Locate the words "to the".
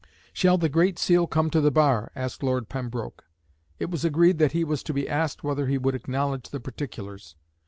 1.51-1.69